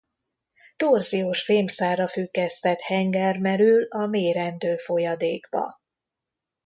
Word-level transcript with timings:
Torziós 0.75 1.43
fémszálra 1.43 2.07
függesztett 2.07 2.79
henger 2.79 3.37
merül 3.37 3.83
a 3.89 4.05
mérendő 4.05 4.75
folyadékba. 4.77 5.79